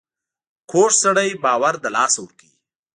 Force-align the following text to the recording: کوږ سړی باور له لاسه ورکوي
کوږ 0.69 0.91
سړی 1.03 1.29
باور 1.43 1.73
له 1.83 1.89
لاسه 1.95 2.17
ورکوي 2.21 2.51